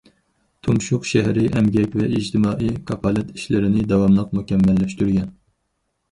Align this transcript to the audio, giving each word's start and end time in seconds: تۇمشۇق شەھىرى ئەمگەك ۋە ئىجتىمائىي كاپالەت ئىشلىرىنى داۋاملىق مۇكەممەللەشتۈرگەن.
تۇمشۇق 0.67 1.03
شەھىرى 1.09 1.41
ئەمگەك 1.59 1.97
ۋە 1.99 2.07
ئىجتىمائىي 2.19 2.71
كاپالەت 2.91 3.29
ئىشلىرىنى 3.35 3.83
داۋاملىق 3.91 4.33
مۇكەممەللەشتۈرگەن. 4.39 5.29